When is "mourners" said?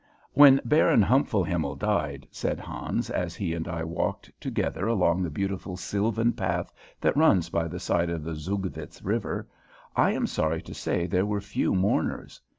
11.75-12.41